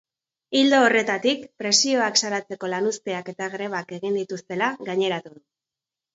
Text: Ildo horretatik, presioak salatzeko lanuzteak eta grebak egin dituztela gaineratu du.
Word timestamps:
Ildo 0.59 0.77
horretatik, 0.85 1.43
presioak 1.63 2.17
salatzeko 2.21 2.71
lanuzteak 2.73 3.31
eta 3.35 3.51
grebak 3.59 3.95
egin 4.01 4.19
dituztela 4.23 4.73
gaineratu 4.91 5.37
du. 5.37 5.41